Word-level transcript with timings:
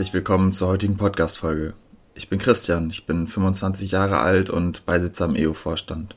herzlich 0.00 0.14
willkommen 0.14 0.50
zur 0.50 0.68
heutigen 0.68 0.96
Podcast-Folge. 0.96 1.74
Ich 2.14 2.30
bin 2.30 2.38
Christian, 2.38 2.88
ich 2.88 3.04
bin 3.04 3.28
25 3.28 3.90
Jahre 3.90 4.20
alt 4.20 4.48
und 4.48 4.86
Beisitzer 4.86 5.26
am 5.26 5.36
EO-Vorstand. 5.36 6.16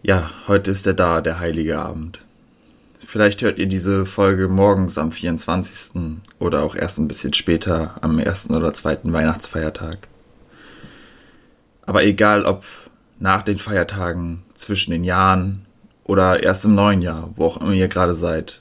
Ja, 0.00 0.30
heute 0.46 0.70
ist 0.70 0.86
er 0.86 0.94
da, 0.94 1.20
der 1.20 1.40
heilige 1.40 1.80
Abend. 1.80 2.20
Vielleicht 3.04 3.42
hört 3.42 3.58
ihr 3.58 3.66
diese 3.66 4.06
Folge 4.06 4.46
morgens 4.46 4.98
am 4.98 5.10
24. 5.10 6.20
oder 6.38 6.62
auch 6.62 6.76
erst 6.76 7.00
ein 7.00 7.08
bisschen 7.08 7.32
später 7.32 7.96
am 8.02 8.20
ersten 8.20 8.54
oder 8.54 8.72
zweiten 8.72 9.12
Weihnachtsfeiertag. 9.12 10.06
Aber 11.86 12.04
egal 12.04 12.44
ob 12.44 12.62
nach 13.18 13.42
den 13.42 13.58
Feiertagen, 13.58 14.44
zwischen 14.54 14.92
den 14.92 15.02
Jahren 15.02 15.66
oder 16.04 16.40
erst 16.40 16.64
im 16.64 16.76
neuen 16.76 17.02
Jahr, 17.02 17.30
wo 17.34 17.46
auch 17.46 17.60
immer 17.60 17.72
ihr 17.72 17.88
gerade 17.88 18.14
seid, 18.14 18.60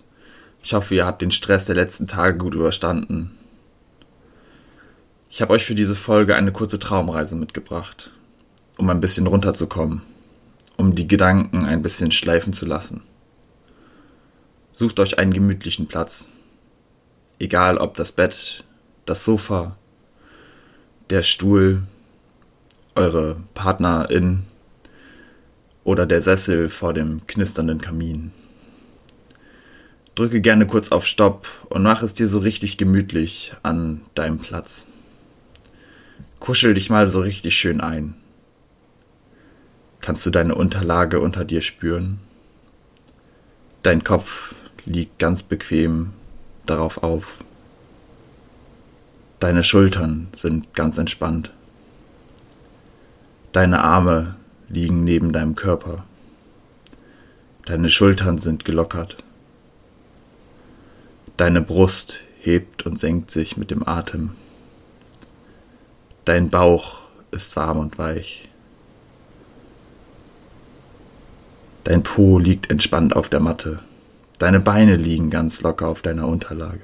ich 0.61 0.73
hoffe, 0.73 0.95
ihr 0.95 1.05
habt 1.05 1.21
den 1.21 1.31
Stress 1.31 1.65
der 1.65 1.75
letzten 1.75 2.07
Tage 2.07 2.37
gut 2.37 2.53
überstanden. 2.53 3.31
Ich 5.29 5.41
habe 5.41 5.53
euch 5.53 5.65
für 5.65 5.75
diese 5.75 5.95
Folge 5.95 6.35
eine 6.35 6.51
kurze 6.51 6.79
Traumreise 6.79 7.35
mitgebracht, 7.35 8.11
um 8.77 8.89
ein 8.89 8.99
bisschen 8.99 9.27
runterzukommen, 9.27 10.01
um 10.75 10.95
die 10.95 11.07
Gedanken 11.07 11.65
ein 11.65 11.81
bisschen 11.81 12.11
schleifen 12.11 12.51
zu 12.51 12.65
lassen. 12.65 13.03
Sucht 14.71 14.99
euch 14.99 15.19
einen 15.19 15.33
gemütlichen 15.33 15.87
Platz, 15.87 16.27
egal 17.37 17.77
ob 17.77 17.95
das 17.95 18.11
Bett, 18.11 18.63
das 19.05 19.23
Sofa, 19.23 19.75
der 21.09 21.23
Stuhl, 21.23 21.83
eure 22.95 23.37
Partnerin 23.53 24.43
oder 25.83 26.05
der 26.05 26.21
Sessel 26.21 26.69
vor 26.69 26.93
dem 26.93 27.25
knisternden 27.27 27.81
Kamin. 27.81 28.31
Drücke 30.19 30.41
gerne 30.41 30.67
kurz 30.67 30.91
auf 30.91 31.07
Stopp 31.07 31.47
und 31.69 31.81
mach 31.81 32.01
es 32.01 32.13
dir 32.13 32.27
so 32.27 32.39
richtig 32.39 32.77
gemütlich 32.77 33.53
an 33.63 34.01
deinem 34.15 34.39
Platz. 34.39 34.85
Kuschel 36.41 36.73
dich 36.73 36.89
mal 36.89 37.07
so 37.07 37.21
richtig 37.21 37.55
schön 37.55 37.79
ein. 37.79 38.15
Kannst 40.01 40.25
du 40.25 40.29
deine 40.29 40.55
Unterlage 40.55 41.21
unter 41.21 41.45
dir 41.45 41.61
spüren? 41.61 42.19
Dein 43.81 44.03
Kopf 44.03 44.55
liegt 44.83 45.19
ganz 45.19 45.43
bequem 45.43 46.09
darauf 46.65 47.01
auf. 47.01 47.37
Deine 49.39 49.63
Schultern 49.63 50.27
sind 50.33 50.73
ganz 50.73 50.97
entspannt. 50.97 51.53
Deine 53.53 53.85
Arme 53.85 54.35
liegen 54.67 55.05
neben 55.05 55.31
deinem 55.31 55.55
Körper. 55.55 56.03
Deine 57.63 57.89
Schultern 57.89 58.37
sind 58.37 58.65
gelockert. 58.65 59.23
Deine 61.39 61.61
Brust 61.61 62.19
hebt 62.41 62.85
und 62.85 62.99
senkt 62.99 63.31
sich 63.31 63.55
mit 63.55 63.71
dem 63.71 63.87
Atem. 63.87 64.31
Dein 66.25 66.49
Bauch 66.49 66.99
ist 67.31 67.55
warm 67.55 67.79
und 67.79 67.97
weich. 67.97 68.49
Dein 71.85 72.03
Po 72.03 72.39
liegt 72.39 72.69
entspannt 72.69 73.15
auf 73.15 73.29
der 73.29 73.39
Matte. 73.39 73.79
Deine 74.37 74.59
Beine 74.59 74.97
liegen 74.97 75.29
ganz 75.29 75.61
locker 75.61 75.87
auf 75.87 76.01
deiner 76.01 76.27
Unterlage. 76.27 76.81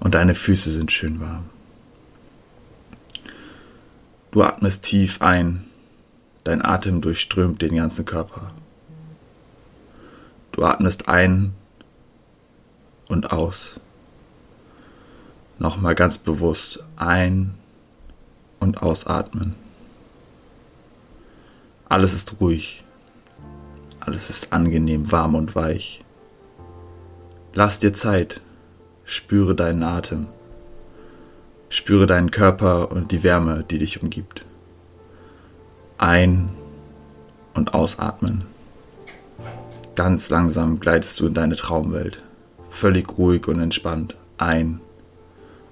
Und 0.00 0.14
deine 0.14 0.34
Füße 0.34 0.70
sind 0.70 0.90
schön 0.90 1.20
warm. 1.20 1.50
Du 4.30 4.42
atmest 4.42 4.82
tief 4.82 5.20
ein. 5.20 5.64
Dein 6.44 6.64
Atem 6.64 7.02
durchströmt 7.02 7.60
den 7.60 7.76
ganzen 7.76 8.06
Körper. 8.06 8.54
Du 10.52 10.64
atmest 10.64 11.06
ein 11.06 11.52
und 13.08 13.32
aus. 13.32 13.80
Nochmal 15.58 15.94
ganz 15.94 16.18
bewusst 16.18 16.82
ein 16.96 17.54
und 18.60 18.82
ausatmen. 18.82 19.54
Alles 21.88 22.12
ist 22.12 22.40
ruhig. 22.40 22.84
Alles 24.00 24.30
ist 24.30 24.52
angenehm, 24.52 25.10
warm 25.12 25.34
und 25.34 25.54
weich. 25.54 26.04
Lass 27.54 27.78
dir 27.78 27.92
Zeit. 27.92 28.40
Spüre 29.04 29.54
deinen 29.54 29.82
Atem. 29.82 30.26
Spüre 31.68 32.06
deinen 32.06 32.30
Körper 32.30 32.90
und 32.90 33.12
die 33.12 33.22
Wärme, 33.22 33.64
die 33.64 33.78
dich 33.78 34.02
umgibt. 34.02 34.44
Ein- 35.98 36.50
und 37.54 37.74
ausatmen. 37.74 38.44
Ganz 39.94 40.30
langsam 40.30 40.80
gleitest 40.80 41.20
du 41.20 41.28
in 41.28 41.34
deine 41.34 41.54
Traumwelt 41.54 42.22
völlig 42.74 43.16
ruhig 43.16 43.46
und 43.46 43.60
entspannt 43.60 44.16
ein- 44.36 44.80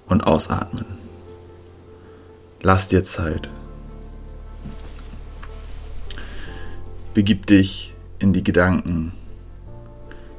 und 0.07 0.25
ausatmen. 0.25 0.85
Lass 2.61 2.87
dir 2.87 3.03
Zeit. 3.03 3.49
Begib 7.13 7.45
dich 7.45 7.93
in 8.19 8.33
die 8.33 8.43
Gedanken, 8.43 9.13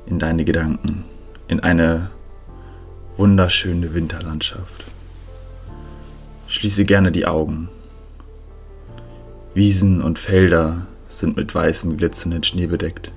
in 0.06 0.18
deine 0.18 0.44
Gedanken, 0.44 1.04
in 1.48 1.60
eine 1.60 2.10
wunderschöne 3.16 3.94
Winterlandschaft. 3.94 4.84
Schließe 6.48 6.84
gerne 6.84 7.12
die 7.12 7.26
Augen. 7.26 7.68
Wiesen 9.52 10.00
und 10.00 10.18
Felder 10.18 10.86
sind 11.08 11.36
mit 11.36 11.54
weißem 11.54 11.96
glitzernden 11.96 12.42
Schnee 12.42 12.66
bedeckt. 12.66 13.12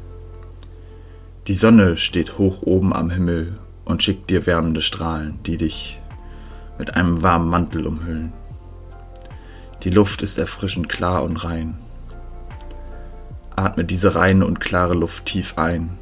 Die 1.48 1.54
Sonne 1.54 1.96
steht 1.96 2.38
hoch 2.38 2.62
oben 2.64 2.92
am 2.92 3.10
Himmel 3.10 3.58
und 3.86 4.04
schickt 4.04 4.30
dir 4.30 4.46
wärmende 4.46 4.82
Strahlen, 4.82 5.40
die 5.46 5.56
dich 5.56 6.02
mit 6.78 6.96
einem 6.98 7.24
warmen 7.24 7.48
Mantel 7.48 7.88
umhüllen. 7.88 8.34
Die 9.84 9.90
Luft 9.90 10.22
ist 10.22 10.38
erfrischend 10.38 10.90
klar 10.90 11.24
und 11.24 11.46
rein. 11.46 11.78
Atme 13.56 13.86
diese 13.86 14.16
reine 14.16 14.46
und 14.46 14.60
klare 14.60 14.94
Luft 14.94 15.26
tief 15.26 15.58
ein, 15.58 15.98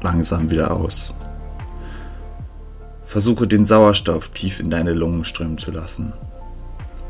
langsam 0.00 0.50
wieder 0.50 0.70
aus. 0.70 1.12
Versuche 3.04 3.46
den 3.46 3.66
Sauerstoff 3.66 4.28
tief 4.30 4.60
in 4.60 4.70
deine 4.70 4.94
Lungen 4.94 5.24
strömen 5.24 5.58
zu 5.58 5.72
lassen. 5.72 6.14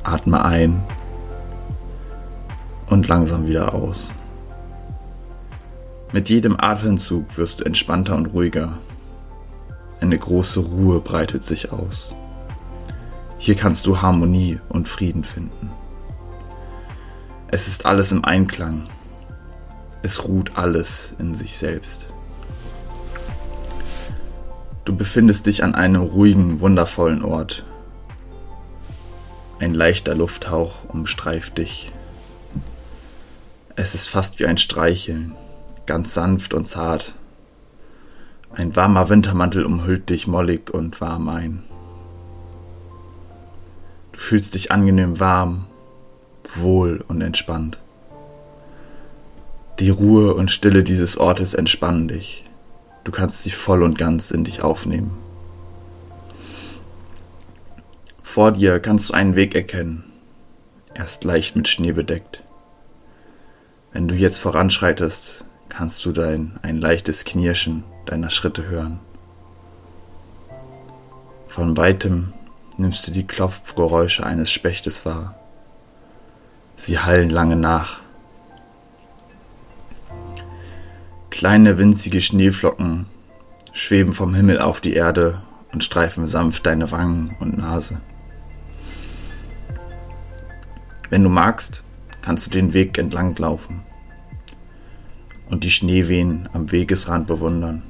Atme 0.02 0.44
ein 0.44 0.82
und 2.88 3.06
langsam 3.06 3.46
wieder 3.46 3.74
aus. 3.74 4.12
Mit 6.12 6.28
jedem 6.28 6.56
Atemzug 6.58 7.36
wirst 7.36 7.60
du 7.60 7.64
entspannter 7.64 8.14
und 8.14 8.26
ruhiger. 8.26 8.78
Eine 10.00 10.16
große 10.16 10.60
Ruhe 10.60 11.00
breitet 11.00 11.42
sich 11.42 11.72
aus. 11.72 12.14
Hier 13.38 13.56
kannst 13.56 13.86
du 13.86 14.00
Harmonie 14.00 14.60
und 14.68 14.88
Frieden 14.88 15.24
finden. 15.24 15.70
Es 17.48 17.66
ist 17.66 17.86
alles 17.86 18.12
im 18.12 18.24
Einklang. 18.24 18.84
Es 20.02 20.24
ruht 20.24 20.56
alles 20.56 21.12
in 21.18 21.34
sich 21.34 21.56
selbst. 21.56 22.08
Du 24.84 24.94
befindest 24.94 25.46
dich 25.46 25.64
an 25.64 25.74
einem 25.74 26.02
ruhigen, 26.02 26.60
wundervollen 26.60 27.24
Ort. 27.24 27.64
Ein 29.58 29.74
leichter 29.74 30.14
Lufthauch 30.14 30.84
umstreift 30.86 31.58
dich. 31.58 31.90
Es 33.74 33.96
ist 33.96 34.06
fast 34.06 34.38
wie 34.38 34.46
ein 34.46 34.58
Streicheln 34.58 35.34
ganz 35.86 36.14
sanft 36.14 36.54
und 36.54 36.66
zart. 36.66 37.14
Ein 38.54 38.74
warmer 38.74 39.08
Wintermantel 39.08 39.64
umhüllt 39.64 40.08
dich 40.08 40.26
mollig 40.26 40.70
und 40.70 41.00
warm 41.00 41.28
ein. 41.28 41.62
Du 44.12 44.18
fühlst 44.18 44.54
dich 44.54 44.72
angenehm 44.72 45.20
warm, 45.20 45.66
wohl 46.54 47.04
und 47.06 47.20
entspannt. 47.20 47.78
Die 49.78 49.90
Ruhe 49.90 50.34
und 50.34 50.50
Stille 50.50 50.82
dieses 50.82 51.18
Ortes 51.18 51.52
entspannen 51.52 52.08
dich. 52.08 52.44
Du 53.04 53.12
kannst 53.12 53.42
sie 53.42 53.50
voll 53.50 53.82
und 53.82 53.98
ganz 53.98 54.30
in 54.30 54.44
dich 54.44 54.62
aufnehmen. 54.62 55.10
Vor 58.22 58.52
dir 58.52 58.80
kannst 58.80 59.10
du 59.10 59.14
einen 59.14 59.36
Weg 59.36 59.54
erkennen. 59.54 60.04
Er 60.94 61.04
ist 61.04 61.24
leicht 61.24 61.56
mit 61.56 61.68
Schnee 61.68 61.92
bedeckt. 61.92 62.42
Wenn 63.92 64.08
du 64.08 64.14
jetzt 64.14 64.38
voranschreitest, 64.38 65.44
kannst 65.68 66.04
du 66.04 66.12
dein 66.12 66.52
ein 66.62 66.78
leichtes 66.78 67.24
Knirschen 67.24 67.84
deiner 68.06 68.30
Schritte 68.30 68.66
hören. 68.66 69.00
Von 71.48 71.76
weitem 71.76 72.32
nimmst 72.76 73.06
du 73.06 73.12
die 73.12 73.26
Klopfgeräusche 73.26 74.24
eines 74.24 74.50
Spechtes 74.50 75.04
wahr. 75.06 75.34
Sie 76.76 76.98
hallen 76.98 77.30
lange 77.30 77.56
nach. 77.56 78.00
Kleine 81.30 81.78
winzige 81.78 82.20
Schneeflocken 82.20 83.06
schweben 83.72 84.12
vom 84.12 84.34
Himmel 84.34 84.58
auf 84.58 84.80
die 84.80 84.94
Erde 84.94 85.40
und 85.72 85.84
streifen 85.84 86.26
sanft 86.26 86.66
deine 86.66 86.90
Wangen 86.90 87.36
und 87.40 87.58
Nase. 87.58 88.00
Wenn 91.08 91.22
du 91.22 91.28
magst, 91.28 91.82
kannst 92.22 92.46
du 92.46 92.50
den 92.50 92.74
Weg 92.74 92.98
entlang 92.98 93.36
laufen 93.36 93.85
und 95.48 95.64
die 95.64 95.70
Schneewehen 95.70 96.48
am 96.52 96.70
Wegesrand 96.72 97.26
bewundern. 97.26 97.82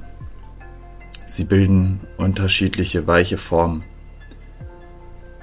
Sie 1.25 1.43
bilden 1.43 1.99
unterschiedliche 2.17 3.07
weiche 3.07 3.37
Formen. 3.37 3.83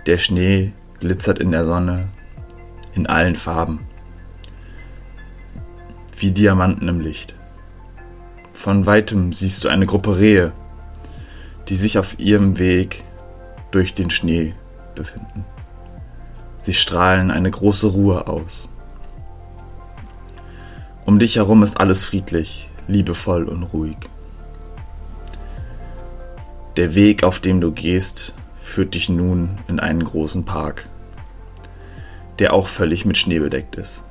Der 0.07 0.19
Schnee 0.19 0.73
glitzert 1.01 1.39
in 1.39 1.51
der 1.51 1.65
Sonne 1.65 2.09
in 2.95 3.07
allen 3.07 3.37
Farben. 3.37 3.81
Wie 6.17 6.31
Diamanten 6.31 6.89
im 6.89 7.01
Licht. 7.01 7.35
Von 8.53 8.87
weitem 8.87 9.33
siehst 9.33 9.65
du 9.65 9.69
eine 9.69 9.85
Gruppe 9.85 10.19
Rehe, 10.19 10.53
die 11.69 11.75
sich 11.75 11.99
auf 11.99 12.19
ihrem 12.19 12.59
Weg 12.59 13.05
durch 13.73 13.95
den 13.95 14.11
Schnee 14.11 14.55
befinden. 14.95 15.45
Sie 16.59 16.73
strahlen 16.73 17.31
eine 17.31 17.51
große 17.51 17.89
Ruhe 17.89 18.27
aus. 18.27 18.71
Um 21.07 21.19
dich 21.19 21.37
herum 21.37 21.63
ist 21.63 21.79
alles 21.79 22.03
friedlich, 22.03 22.71
liebevoll 22.89 23.45
und 23.45 23.63
ruhig. 23.63 23.97
Der 26.77 26.95
Weg, 26.95 27.23
auf 27.23 27.41
dem 27.41 27.61
du 27.61 27.73
gehst, 27.73 28.35
führt 28.63 28.95
dich 28.95 29.11
nun 29.11 29.59
in 29.69 29.79
einen 29.81 30.03
großen 30.03 30.45
Park, 30.45 30.89
der 32.39 32.55
auch 32.55 32.67
völlig 32.67 33.05
mit 33.05 33.19
Schnee 33.19 33.39
bedeckt 33.39 33.77
ist. 33.77 34.03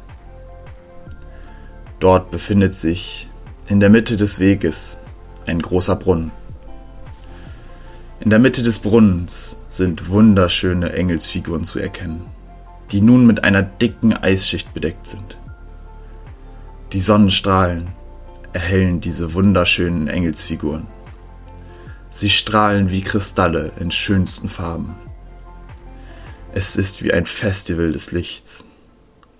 Dort 1.99 2.29
befindet 2.29 2.73
sich 2.73 3.27
in 3.67 3.79
der 3.79 3.89
Mitte 3.89 4.15
des 4.15 4.39
Weges 4.39 4.99
ein 5.47 5.61
großer 5.61 5.95
Brunnen. 5.95 6.31
In 8.19 8.29
der 8.29 8.39
Mitte 8.39 8.61
des 8.61 8.79
Brunnens 8.79 9.57
sind 9.67 10.09
wunderschöne 10.09 10.93
Engelsfiguren 10.93 11.63
zu 11.63 11.79
erkennen, 11.79 12.27
die 12.91 13.01
nun 13.01 13.25
mit 13.25 13.43
einer 13.43 13.63
dicken 13.63 14.13
Eisschicht 14.13 14.73
bedeckt 14.73 15.07
sind. 15.07 15.37
Die 16.93 16.99
Sonnenstrahlen 16.99 17.87
erhellen 18.53 19.01
diese 19.01 19.33
wunderschönen 19.33 20.07
Engelsfiguren. 20.07 20.85
Sie 22.11 22.29
strahlen 22.29 22.91
wie 22.91 23.01
Kristalle 23.01 23.71
in 23.79 23.89
schönsten 23.89 24.47
Farben. 24.47 24.93
Es 26.53 26.75
ist 26.75 27.01
wie 27.01 27.11
ein 27.11 27.25
Festival 27.25 27.91
des 27.91 28.11
Lichts, 28.11 28.63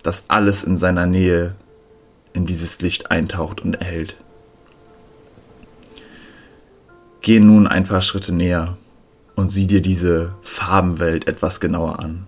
das 0.02 0.24
alles 0.26 0.64
in 0.64 0.76
seiner 0.78 1.06
Nähe 1.06 1.54
in 2.32 2.44
dieses 2.44 2.80
Licht 2.80 3.12
eintaucht 3.12 3.60
und 3.60 3.74
erhält. 3.74 4.16
Geh 7.20 7.38
nun 7.38 7.68
ein 7.68 7.84
paar 7.84 8.02
Schritte 8.02 8.32
näher 8.32 8.76
und 9.36 9.50
sieh 9.50 9.68
dir 9.68 9.80
diese 9.80 10.34
Farbenwelt 10.42 11.28
etwas 11.28 11.60
genauer 11.60 12.00
an. 12.00 12.26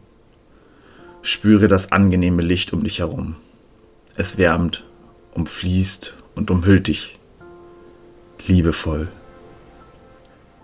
Spüre 1.22 1.66
das 1.66 1.90
angenehme 1.90 2.42
Licht 2.42 2.72
um 2.72 2.84
dich 2.84 3.00
herum. 3.00 3.34
Es 4.14 4.38
wärmt, 4.38 4.84
umfließt 5.36 6.14
und 6.34 6.50
umhüllt 6.50 6.88
dich. 6.88 7.18
Liebevoll. 8.46 9.08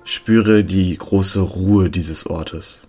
Spüre 0.05 0.65
die 0.65 0.97
große 0.97 1.41
Ruhe 1.41 1.91
dieses 1.91 2.27
Ortes. 2.27 2.81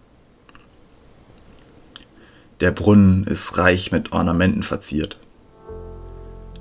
Der 2.60 2.72
Brunnen 2.72 3.26
ist 3.26 3.58
reich 3.58 3.92
mit 3.92 4.14
Ornamenten 4.14 4.64
verziert. 4.64 5.18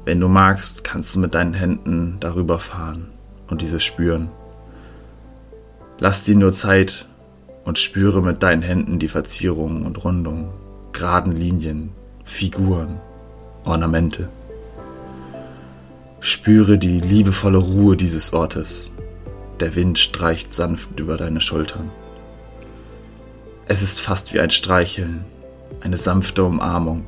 Wenn 0.05 0.19
du 0.19 0.29
magst, 0.29 0.83
kannst 0.83 1.15
du 1.15 1.21
mit 1.21 1.35
deinen 1.35 1.55
Händen 1.55 2.17
darüber 2.19 2.59
fahren 2.59 3.09
und 3.49 3.63
diese 3.63 3.79
spüren. 3.79 4.29
Lass 6.01 6.25
dir 6.25 6.35
nur 6.35 6.53
Zeit 6.53 7.07
und 7.65 7.79
spüre 7.79 8.21
mit 8.23 8.43
deinen 8.43 8.63
Händen 8.63 8.99
die 8.99 9.09
Verzierungen 9.09 9.87
und 9.87 10.05
Rundungen, 10.05 10.49
geraden 10.93 11.37
Linien, 11.37 11.93
Figuren, 12.25 13.01
Ornamente. 13.65 14.29
Spüre 16.25 16.79
die 16.79 17.01
liebevolle 17.01 17.59
Ruhe 17.59 17.97
dieses 17.97 18.33
Ortes 18.33 18.93
der 19.63 19.77
Wind 19.77 19.99
streicht 20.01 20.53
sanft 20.53 20.99
über 20.99 21.17
deine 21.17 21.41
Schultern. 21.41 21.93
Es 23.67 23.81
ist 23.81 24.01
fast 24.01 24.35
wie 24.35 24.41
ein 24.41 24.51
Streicheln, 24.51 25.25
eine 25.81 25.97
sanfte 25.97 26.43
Umarmung. 26.43 27.05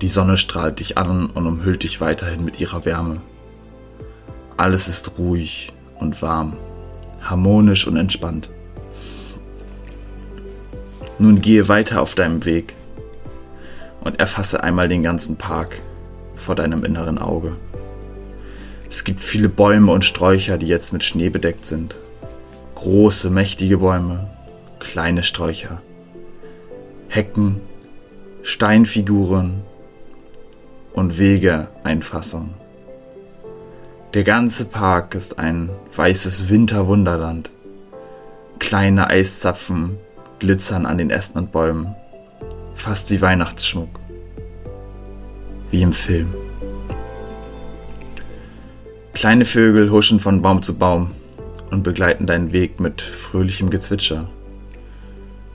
Die 0.00 0.06
Sonne 0.06 0.38
strahlt 0.38 0.78
dich 0.78 0.96
an 0.96 1.26
und 1.26 1.46
umhüllt 1.46 1.82
dich 1.82 2.00
weiterhin 2.00 2.44
mit 2.44 2.60
ihrer 2.60 2.84
Wärme. 2.84 3.20
Alles 4.56 4.88
ist 4.88 5.18
ruhig 5.18 5.72
und 5.98 6.22
warm, 6.22 6.56
harmonisch 7.20 7.88
und 7.88 7.96
entspannt. 7.96 8.48
Nun 11.18 11.40
gehe 11.40 11.66
weiter 11.66 12.00
auf 12.00 12.14
deinem 12.14 12.44
Weg 12.44 12.76
und 14.02 14.20
erfasse 14.20 14.62
einmal 14.62 14.86
den 14.86 15.02
ganzen 15.02 15.34
Park 15.34 15.82
vor 16.38 16.54
deinem 16.54 16.84
inneren 16.84 17.18
Auge. 17.18 17.56
Es 18.88 19.04
gibt 19.04 19.22
viele 19.22 19.48
Bäume 19.48 19.92
und 19.92 20.04
Sträucher, 20.04 20.56
die 20.56 20.66
jetzt 20.66 20.92
mit 20.92 21.04
Schnee 21.04 21.28
bedeckt 21.28 21.64
sind. 21.64 21.96
Große, 22.74 23.28
mächtige 23.28 23.78
Bäume, 23.78 24.28
kleine 24.78 25.22
Sträucher, 25.22 25.82
Hecken, 27.08 27.60
Steinfiguren 28.42 29.62
und 30.94 31.18
Wegeeinfassungen. 31.18 32.54
Der 34.14 34.24
ganze 34.24 34.64
Park 34.64 35.14
ist 35.14 35.38
ein 35.38 35.68
weißes 35.94 36.48
Winterwunderland. 36.48 37.50
Kleine 38.58 39.08
Eiszapfen 39.10 39.98
glitzern 40.38 40.86
an 40.86 40.96
den 40.96 41.10
Ästen 41.10 41.38
und 41.38 41.52
Bäumen, 41.52 41.94
fast 42.74 43.10
wie 43.10 43.20
Weihnachtsschmuck, 43.20 43.90
wie 45.70 45.82
im 45.82 45.92
Film. 45.92 46.34
Kleine 49.14 49.44
Vögel 49.44 49.90
huschen 49.90 50.20
von 50.20 50.42
Baum 50.42 50.62
zu 50.62 50.78
Baum 50.78 51.10
und 51.70 51.82
begleiten 51.82 52.26
deinen 52.26 52.52
Weg 52.52 52.80
mit 52.80 53.00
fröhlichem 53.00 53.68
Gezwitscher. 53.70 54.28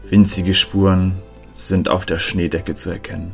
Winzige 0.09 0.53
Spuren 0.53 1.15
sind 1.53 1.87
auf 1.87 2.05
der 2.05 2.19
Schneedecke 2.19 2.75
zu 2.75 2.89
erkennen. 2.89 3.31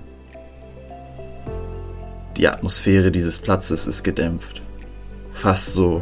Die 2.38 2.48
Atmosphäre 2.48 3.12
dieses 3.12 3.40
Platzes 3.40 3.86
ist 3.86 4.04
gedämpft, 4.04 4.62
fast 5.32 5.74
so, 5.74 6.02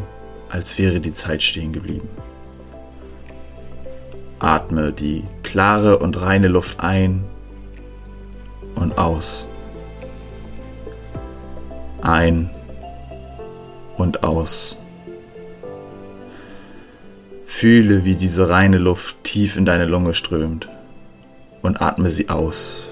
als 0.49 0.77
wäre 0.77 0.99
die 0.99 1.13
Zeit 1.13 1.41
stehen 1.41 1.73
geblieben. 1.73 2.09
Atme 4.39 4.91
die 4.91 5.23
klare 5.41 5.97
und 5.97 6.21
reine 6.21 6.47
Luft 6.47 6.79
ein 6.79 7.23
und 8.75 8.97
aus. 8.97 9.47
Ein 12.07 12.49
und 13.97 14.23
aus. 14.23 14.79
Fühle, 17.45 18.05
wie 18.05 18.15
diese 18.15 18.49
reine 18.49 18.77
Luft 18.77 19.25
tief 19.25 19.57
in 19.57 19.65
deine 19.65 19.83
Lunge 19.83 20.13
strömt 20.13 20.69
und 21.61 21.81
atme 21.81 22.09
sie 22.09 22.29
aus. 22.29 22.87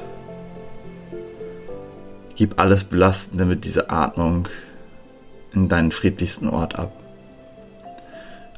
Gib 2.35 2.59
alles 2.59 2.83
Belastende 2.83 3.45
mit 3.45 3.63
dieser 3.63 3.89
Atmung 3.89 4.49
in 5.53 5.69
deinen 5.69 5.93
friedlichsten 5.93 6.49
Ort 6.49 6.77
ab. 6.77 6.91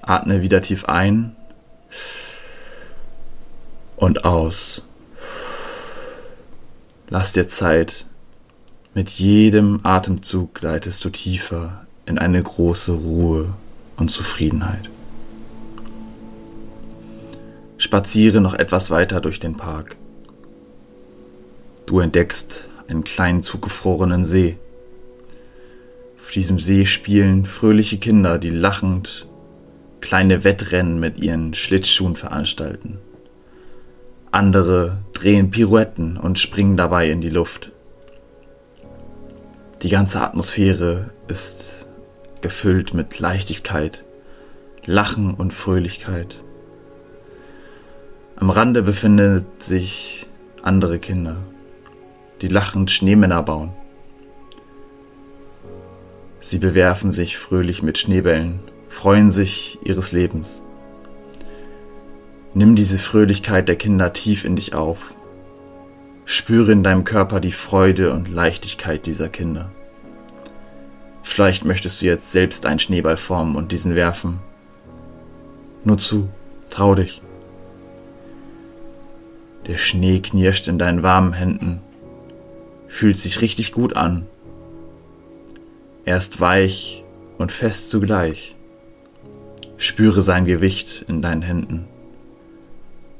Atme 0.01 0.41
wieder 0.41 0.63
tief 0.63 0.85
ein 0.85 1.35
und 3.95 4.25
aus. 4.25 4.81
Lass 7.09 7.33
dir 7.33 7.47
Zeit. 7.47 8.06
Mit 8.97 9.11
jedem 9.11 9.81
Atemzug 9.83 10.55
gleitest 10.55 11.05
du 11.05 11.11
tiefer 11.11 11.85
in 12.07 12.17
eine 12.17 12.41
große 12.41 12.93
Ruhe 12.93 13.53
und 13.95 14.09
Zufriedenheit. 14.09 14.89
Spaziere 17.77 18.41
noch 18.41 18.55
etwas 18.55 18.89
weiter 18.89 19.21
durch 19.21 19.39
den 19.39 19.55
Park. 19.55 19.97
Du 21.85 21.99
entdeckst 21.99 22.69
einen 22.87 23.03
kleinen 23.03 23.43
zugefrorenen 23.43 24.25
See. 24.25 24.57
Auf 26.17 26.31
diesem 26.31 26.57
See 26.57 26.87
spielen 26.87 27.45
fröhliche 27.45 27.99
Kinder, 27.99 28.39
die 28.39 28.49
lachend 28.49 29.27
kleine 30.01 30.43
Wettrennen 30.43 30.99
mit 30.99 31.19
ihren 31.19 31.53
Schlittschuhen 31.53 32.15
veranstalten. 32.15 32.97
Andere 34.31 34.97
drehen 35.13 35.51
Pirouetten 35.51 36.17
und 36.17 36.39
springen 36.39 36.77
dabei 36.77 37.11
in 37.11 37.21
die 37.21 37.29
Luft. 37.29 37.73
Die 39.83 39.89
ganze 39.89 40.21
Atmosphäre 40.21 41.11
ist 41.27 41.85
gefüllt 42.41 42.95
mit 42.95 43.19
Leichtigkeit, 43.19 44.05
Lachen 44.87 45.35
und 45.35 45.53
Fröhlichkeit. 45.53 46.41
Am 48.37 48.49
Rande 48.49 48.81
befinden 48.81 49.45
sich 49.59 50.25
andere 50.63 50.97
Kinder, 50.97 51.37
die 52.41 52.47
lachend 52.47 52.89
Schneemänner 52.89 53.43
bauen. 53.43 53.71
Sie 56.39 56.57
bewerfen 56.57 57.11
sich 57.11 57.37
fröhlich 57.37 57.83
mit 57.83 57.99
Schneebällen, 57.99 58.59
freuen 58.87 59.29
sich 59.29 59.77
ihres 59.83 60.11
Lebens. 60.11 60.63
Nimm 62.55 62.75
diese 62.75 62.97
Fröhlichkeit 62.97 63.67
der 63.67 63.75
Kinder 63.75 64.11
tief 64.11 64.43
in 64.43 64.55
dich 64.55 64.73
auf. 64.73 65.13
Spüre 66.29 66.73
in 66.73 66.83
deinem 66.83 67.05
Körper 67.05 67.39
die 67.39 67.53
Freude 67.53 68.11
und 68.11 68.27
Leichtigkeit 68.27 69.05
dieser 69.05 69.29
Kinder. 69.29 69.71
Vielleicht 71.23 71.63
möchtest 71.63 72.01
du 72.01 72.05
jetzt 72.05 72.33
selbst 72.33 72.65
einen 72.65 72.79
Schneeball 72.79 73.15
formen 73.15 73.55
und 73.55 73.71
diesen 73.71 73.95
werfen. 73.95 74.41
Nur 75.85 75.97
zu, 75.97 76.27
trau 76.69 76.95
dich. 76.95 77.21
Der 79.67 79.77
Schnee 79.77 80.19
knirscht 80.19 80.67
in 80.67 80.77
deinen 80.77 81.01
warmen 81.01 81.31
Händen, 81.31 81.79
fühlt 82.89 83.17
sich 83.17 83.39
richtig 83.39 83.71
gut 83.71 83.95
an. 83.95 84.25
Er 86.03 86.17
ist 86.17 86.41
weich 86.41 87.05
und 87.37 87.53
fest 87.53 87.89
zugleich. 87.89 88.53
Spüre 89.77 90.21
sein 90.21 90.43
Gewicht 90.43 91.05
in 91.07 91.21
deinen 91.21 91.41
Händen. 91.41 91.87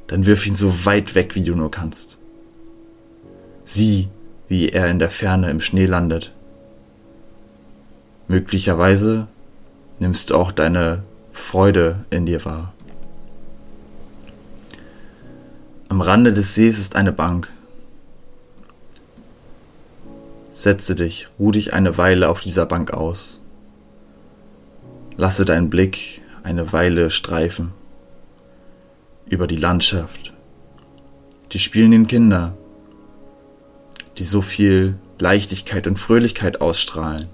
Dann 0.08 0.26
wirf 0.26 0.46
ihn 0.46 0.56
so 0.56 0.86
weit 0.86 1.16
weg, 1.16 1.36
wie 1.36 1.44
du 1.46 1.56
nur 1.56 1.72
kannst. 1.72 2.20
Sieh, 3.70 4.08
wie 4.48 4.70
er 4.70 4.90
in 4.90 4.98
der 4.98 5.10
Ferne 5.10 5.50
im 5.50 5.60
Schnee 5.60 5.88
landet. 5.88 6.32
Möglicherweise 8.30 9.28
nimmst 10.00 10.30
du 10.30 10.36
auch 10.36 10.54
deine 10.54 11.04
Freude 11.34 12.06
in 12.10 12.26
dir 12.26 12.46
wahr. 12.46 12.74
Am 15.90 16.00
Rande 16.00 16.32
des 16.32 16.56
Sees 16.56 16.80
ist 16.80 16.96
eine 16.96 17.12
Bank. 17.12 17.52
Setze 20.54 20.96
dich, 20.96 21.28
ruh 21.38 21.52
dich 21.52 21.74
eine 21.74 21.98
Weile 21.98 22.30
auf 22.30 22.40
dieser 22.40 22.68
Bank 22.68 22.94
aus. 22.94 23.42
Lasse 25.18 25.44
deinen 25.44 25.70
Blick 25.70 26.22
eine 26.42 26.72
Weile 26.72 27.12
streifen 27.12 27.74
über 29.26 29.46
die 29.46 29.58
Landschaft, 29.58 30.32
die 31.52 31.60
spielenden 31.60 32.08
Kinder, 32.08 32.56
die 34.18 34.24
so 34.24 34.42
viel 34.42 34.98
Leichtigkeit 35.20 35.88
und 35.88 35.98
Fröhlichkeit 35.98 36.62
ausstrahlen. 36.62 37.28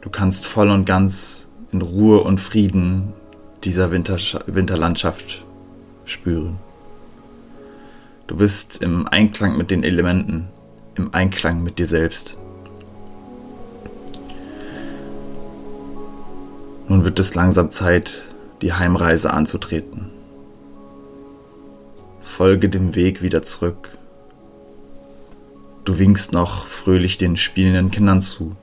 Du 0.00 0.10
kannst 0.10 0.46
voll 0.46 0.70
und 0.70 0.84
ganz 0.84 1.46
in 1.72 1.82
Ruhe 1.82 2.22
und 2.22 2.40
Frieden 2.40 3.12
dieser 3.64 3.90
Winter 3.90 4.16
Winterlandschaft 4.46 5.44
spüren. 6.04 6.58
Du 8.26 8.36
bist 8.36 8.82
im 8.82 9.06
Einklang 9.08 9.56
mit 9.56 9.70
den 9.70 9.82
Elementen, 9.82 10.48
im 10.94 11.12
Einklang 11.12 11.62
mit 11.62 11.78
dir 11.78 11.86
selbst. 11.86 12.36
Nun 16.88 17.04
wird 17.04 17.18
es 17.20 17.34
langsam 17.34 17.70
Zeit, 17.70 18.22
die 18.62 18.72
Heimreise 18.72 19.32
anzutreten. 19.32 20.10
Folge 22.20 22.68
dem 22.68 22.94
Weg 22.94 23.22
wieder 23.22 23.42
zurück. 23.42 23.96
Du 25.84 25.98
winkst 25.98 26.32
noch 26.32 26.66
fröhlich 26.66 27.18
den 27.18 27.36
spielenden 27.36 27.90
Kindern 27.90 28.20
zu. 28.20 28.56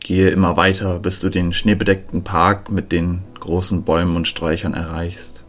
Gehe 0.00 0.30
immer 0.30 0.56
weiter, 0.56 0.98
bis 0.98 1.20
du 1.20 1.28
den 1.28 1.52
schneebedeckten 1.52 2.24
Park 2.24 2.70
mit 2.70 2.92
den 2.92 3.22
großen 3.40 3.82
Bäumen 3.82 4.16
und 4.16 4.28
Sträuchern 4.28 4.74
erreichst. 4.74 5.44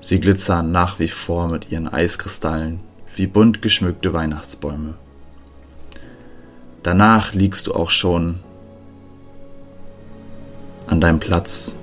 Sie 0.00 0.20
glitzern 0.20 0.70
nach 0.70 0.98
wie 0.98 1.08
vor 1.08 1.48
mit 1.48 1.70
ihren 1.70 1.88
Eiskristallen 1.88 2.80
wie 3.16 3.26
bunt 3.26 3.62
geschmückte 3.62 4.12
Weihnachtsbäume. 4.12 4.94
Danach 6.82 7.32
liegst 7.32 7.66
du 7.66 7.74
auch 7.74 7.90
schon 7.90 8.40
an 10.86 11.00
deinem 11.00 11.18
Platz 11.18 11.74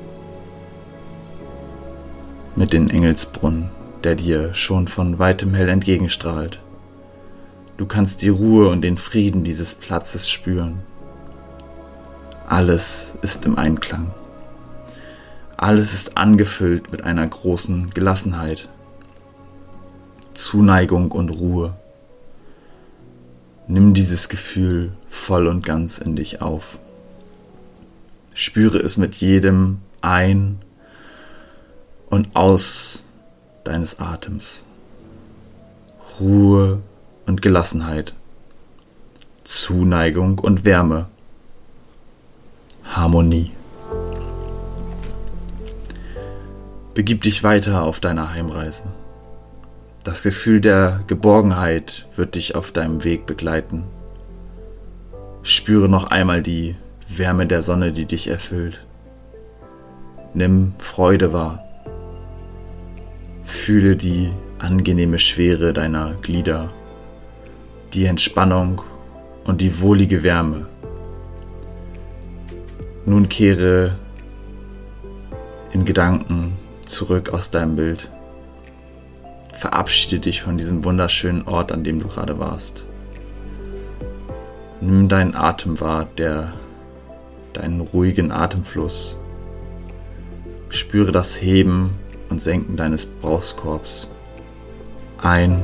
mit 2.56 2.72
den 2.72 2.90
Engelsbrunnen, 2.90 3.70
der 4.04 4.16
dir 4.16 4.54
schon 4.54 4.88
von 4.88 5.20
weitem 5.20 5.54
hell 5.54 5.70
entgegenstrahlt. 5.70 6.60
Du 7.78 7.86
kannst 7.86 8.22
die 8.22 8.30
Ruhe 8.30 8.70
und 8.70 8.82
den 8.82 8.98
Frieden 8.98 9.44
dieses 9.44 9.76
Platzes 9.76 10.30
spüren. 10.30 10.80
Alles 12.48 13.14
ist 13.22 13.46
im 13.46 13.58
Einklang. 13.58 14.12
Alles 15.58 15.94
ist 15.94 16.18
angefüllt 16.18 16.92
mit 16.92 17.04
einer 17.04 17.26
großen 17.26 17.92
Gelassenheit, 17.92 18.68
Zuneigung 20.34 21.12
und 21.12 21.30
Ruhe. 21.30 21.76
Nimm 23.68 23.94
dieses 23.94 24.28
Gefühl 24.28 24.92
voll 25.10 25.48
und 25.48 25.66
ganz 25.66 26.00
in 26.00 26.16
dich 26.16 26.42
auf. 26.42 26.80
Spüre 28.36 28.80
es 28.80 28.98
mit 28.98 29.16
jedem 29.16 29.80
Ein- 30.02 30.60
und 32.10 32.36
Aus 32.36 33.03
deines 33.64 34.00
Atems. 34.00 34.66
Ruhe 36.20 36.82
und 37.26 37.42
Gelassenheit. 37.42 38.14
Zuneigung 39.44 40.40
und 40.40 40.66
Wärme. 40.66 41.08
Harmonie. 42.84 43.52
Begib 46.94 47.24
dich 47.24 47.44
weiter 47.44 47.84
auf 47.84 48.00
deiner 48.00 48.34
Heimreise. 48.34 48.84
Das 50.04 50.24
Gefühl 50.24 50.62
der 50.62 51.00
Geborgenheit 51.08 52.08
wird 52.16 52.36
dich 52.36 52.56
auf 52.56 52.72
deinem 52.72 53.04
Weg 53.04 53.26
begleiten. 53.26 53.86
Spüre 55.42 55.90
noch 55.90 56.08
einmal 56.08 56.42
die 56.42 56.76
Wärme 57.08 57.48
der 57.48 57.64
Sonne, 57.64 57.92
die 57.92 58.06
dich 58.06 58.28
erfüllt. 58.28 58.86
Nimm 60.34 60.74
Freude 60.78 61.34
wahr. 61.34 61.64
Fühle 63.44 63.96
die 63.96 64.32
angenehme 64.60 65.20
Schwere 65.20 65.74
deiner 65.74 66.16
Glieder, 66.22 66.72
die 67.94 68.06
Entspannung 68.06 68.82
und 69.44 69.62
die 69.62 69.82
wohlige 69.82 70.24
Wärme. 70.24 70.68
Nun 73.06 73.28
kehre 73.28 73.96
in 75.74 75.86
Gedanken 75.86 76.54
zurück 76.86 77.32
aus 77.34 77.52
deinem 77.52 77.76
Bild. 77.76 78.10
Verabschiede 79.54 80.20
dich 80.20 80.42
von 80.42 80.58
diesem 80.58 80.84
wunderschönen 80.84 81.48
Ort, 81.48 81.72
an 81.72 81.84
dem 81.84 82.00
du 82.00 82.08
gerade 82.08 82.40
warst. 82.40 82.86
Nimm 84.80 85.08
deinen 85.08 85.36
Atem 85.36 85.80
wahr, 85.80 86.08
der 86.18 86.54
deinen 87.54 87.82
ruhigen 87.82 88.32
Atemfluss. 88.32 89.18
Spüre 90.70 91.12
das 91.12 91.42
Heben 91.42 91.92
und 92.34 92.40
Senken 92.40 92.76
deines 92.76 93.06
Brustkorbs. 93.06 94.08
Ein 95.22 95.62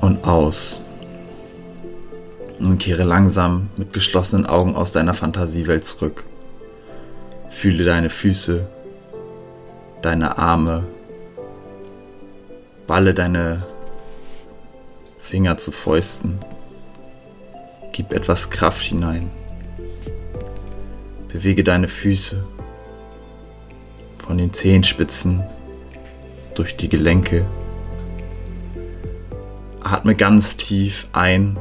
und 0.00 0.24
aus. 0.24 0.82
Nun 2.58 2.78
kehre 2.78 3.04
langsam 3.04 3.70
mit 3.76 3.92
geschlossenen 3.92 4.46
Augen 4.46 4.74
aus 4.74 4.90
deiner 4.90 5.14
Fantasiewelt 5.14 5.84
zurück. 5.84 6.24
Fühle 7.50 7.84
deine 7.84 8.10
Füße, 8.10 8.66
deine 10.02 10.38
Arme, 10.38 10.82
balle 12.88 13.14
deine 13.14 13.62
Finger 15.18 15.56
zu 15.56 15.70
Fäusten. 15.70 16.40
Gib 17.92 18.12
etwas 18.12 18.50
Kraft 18.50 18.82
hinein. 18.82 19.30
Bewege 21.28 21.62
deine 21.62 21.86
Füße 21.86 22.42
von 24.26 24.38
den 24.38 24.52
Zehenspitzen 24.52 25.42
durch 26.54 26.76
die 26.76 26.88
Gelenke. 26.88 27.44
Atme 29.82 30.14
ganz 30.14 30.56
tief 30.56 31.06
ein 31.12 31.58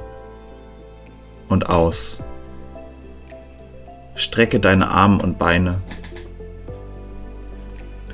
und 1.50 1.70
aus. 1.70 2.24
Strecke 4.16 4.60
deine 4.60 4.92
Arme 4.92 5.22
und 5.22 5.38
Beine. 5.38 5.82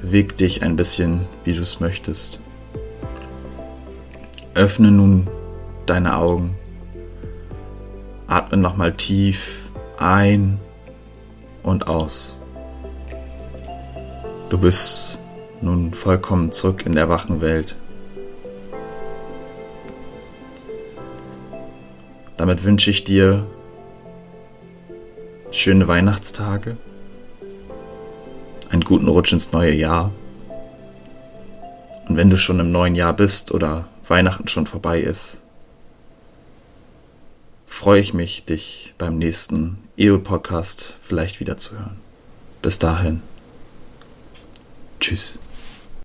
Beweg 0.02 0.36
dich 0.38 0.64
ein 0.64 0.76
bisschen, 0.76 1.28
wie 1.44 1.54
du 1.54 1.62
es 1.62 1.80
möchtest. 1.80 2.40
Öffne 4.56 4.90
nun 4.90 5.28
deine 5.86 6.18
Augen. 6.18 6.58
Atme 8.28 8.58
nochmal 8.58 8.94
tief 8.94 9.72
ein 9.98 10.60
und 11.62 11.88
aus. 11.88 12.39
Du 14.50 14.58
bist 14.58 15.20
nun 15.62 15.94
vollkommen 15.94 16.52
zurück 16.52 16.84
in 16.88 16.96
der 16.96 17.08
wachen 17.08 17.40
Welt. 17.40 17.76
Damit 22.36 22.64
wünsche 22.64 22.90
ich 22.90 23.04
dir 23.04 23.46
schöne 25.52 25.88
Weihnachtstage, 25.88 26.78
einen 28.72 28.84
guten 28.84 29.08
Rutsch 29.08 29.34
ins 29.34 29.52
neue 29.52 29.76
Jahr. 29.76 30.12
Und 32.08 32.18
wenn 32.18 32.32
du 32.32 32.38
schon 32.38 32.60
im 32.60 32.72
neuen 32.72 32.96
Jahr 32.96 33.14
bist 33.14 33.52
oder 33.52 33.88
Weihnachten 34.08 34.48
schon 34.48 34.66
vorbei 34.66 35.00
ist, 35.00 35.42
freue 37.68 38.02
ich 38.02 38.16
mich, 38.16 38.46
dich 38.46 38.96
beim 38.98 39.20
nächsten 39.20 39.78
EO-Podcast 39.96 40.96
vielleicht 41.04 41.40
wieder 41.40 41.58
zu 41.58 41.74
hören. 41.74 42.00
Bis 42.64 42.80
dahin. 42.80 43.22
Tschüss. 45.00 45.40